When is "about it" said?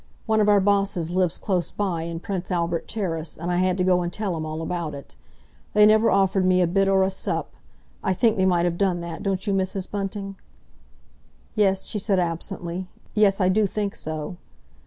4.63-5.15